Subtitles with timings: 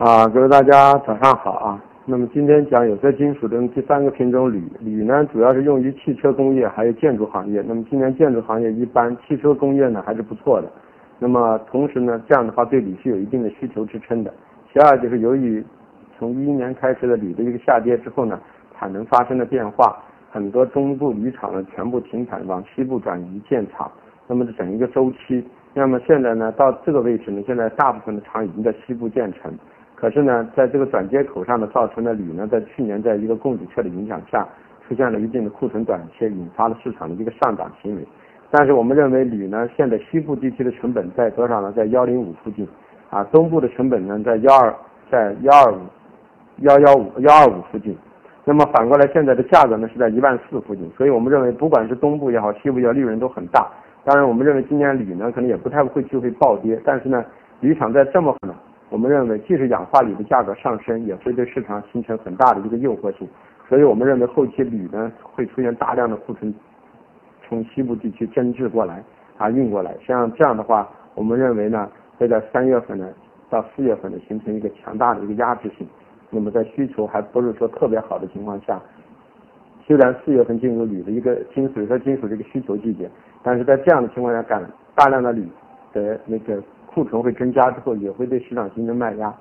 [0.00, 1.78] 啊，各位大家早上好啊。
[2.06, 7.62] 那么今天讲有色金属的第三个品种铝，铝呢主要是用于汽车工业还有建筑行业。
[7.68, 10.72] 那么今年建筑行业一般，汽车工业呢还是不错的。
[11.18, 14.32] 那么同时呢，这样的话对铝是有一定的需求支撑的。
[14.72, 15.62] 其二就是由于
[16.18, 18.40] 从一一年开始的铝的一个下跌之后呢，
[18.78, 23.92] 产能发生了变化，很多中部铝厂呢全部停产，往西部转移建厂。
[24.26, 25.46] 那么这整一个周期。
[25.74, 29.52] 那么现在呢，到这个位置呢，现在大部分的厂已经在西部建成，
[30.00, 34.48] 可是呢，在这个转接口上呢，造成的铝呢，在去年在一个供给侧的影响下，
[34.88, 38.02] 出现了一定的库存短缺，引发了市场的一个上涨行为。
[38.50, 41.70] 但是我们认为铝呢，现在西部地区的成本在多少呢？
[41.76, 42.66] 在幺零五附近，
[43.10, 44.74] 啊，东部的成本呢在幺二，
[45.10, 45.78] 在幺二五，
[46.60, 47.94] 幺幺五幺二五附近。
[48.44, 53.68] 那么反过来，现在的价格呢是在一万四附近，所以我们认为，不管是东部也好，西部也好，利润都很大。
[54.02, 57.22] 当然，我们认为今年铝呢可能也不太会就会暴跌，但是呢，
[57.60, 58.34] 铝厂在这么，
[58.90, 63.26] 我们认为即使氧化铝的价格上升，也会对市场形成很大的一个诱惑性，
[63.68, 66.52] 所以我们认为后期铝呢会出现大量的库存
[67.48, 69.02] 从西部地区增制过来
[69.38, 71.88] 啊运过来，像这样的话，我们认为呢
[72.18, 73.08] 会在三月份呢
[73.48, 75.88] 到四月份呢形成一个强大的一个压制性，
[76.28, 78.80] 那么在需求还不是说特别好的情况下。
[79.86, 83.10] 虽然四月份进入铝的一个金属和金属这个需求季节，
[83.42, 85.48] 但是在这样的情况下，干大量的铝
[85.92, 89.32] 的那个库存会增加之后，也会对市场形成卖压，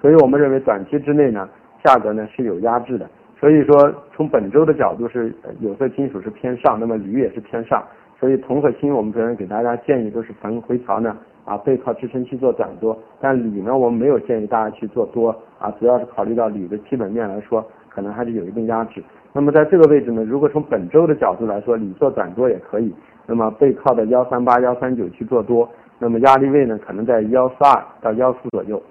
[0.00, 1.48] 所以我们认为短期之内呢，
[1.82, 3.08] 价格呢是有压制的。
[3.40, 7.82] 所以说，从本周的角度是有色金属是偏上，那么铝也是偏上。
[8.18, 19.02] 所以铜和锌我们昨天给大家建议都是逢回调呢啊背靠支撑去做短多，但铝呢我们没有建议大家去做多啊，主要是考虑到铝的基本面来说，可能还是有一定压制。
[19.32, 22.92] 那么在这个位置呢，如果从本周的角度来说，你做短多也可以。
[23.26, 28.82] 那么背靠的幺三八、幺三九去做多，那么压力位呢可能在幺四二到幺四左右。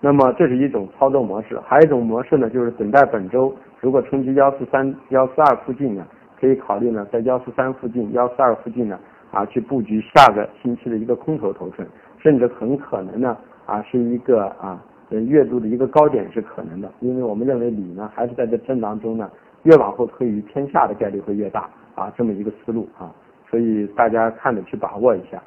[0.00, 6.04] 那么这是一种操作模式，还有一种模式呢，就是等待本周如果冲击幺四三、幺四二附近呢，
[6.40, 8.98] 可以考虑呢在幺四三附近、幺四二附近呢
[9.30, 11.86] 啊去布局下个星期的一个空头头寸，
[12.18, 13.36] 甚至很可能呢
[13.66, 19.30] 啊是一个啊月度的一个高点是可能的，因为我们认为铝呢还是在这震荡中呢。
[19.64, 23.10] 越往后推于偏下的概率会越大啊，这么一个思路啊，
[23.48, 25.42] 所以大家看着去把握一下。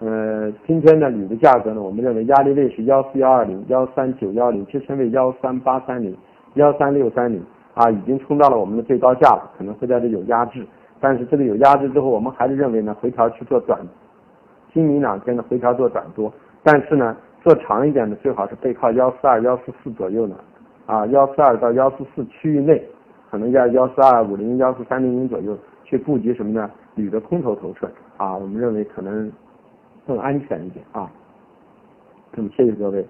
[0.00, 6.16] 呃，今天的铝的价格呢，我们认为压力位是幺四幺二零、幺三九幺零，支撑位幺三八三零、
[6.54, 7.40] 幺三六三零
[7.74, 10.66] 啊，已经冲到了我们的最高价了，可能会在这有压制。
[11.00, 13.80] 但是这个有压制之后，我们还是认为呢，回调去做短，
[14.72, 16.32] 今明两天的回调做短多。
[16.62, 20.36] 但是呢，做长一点的最好是背靠幺四二、幺四四左右呢，
[20.86, 22.86] 啊，幺四二到幺四四区域内。
[23.30, 26.68] 可能在幺四二五零、幺四三零零左右去布局什么呢？
[26.96, 29.30] 铝的空头头寸啊，我们认为可能
[30.04, 31.08] 更安全一点啊。
[32.32, 33.06] 那么谢谢各位。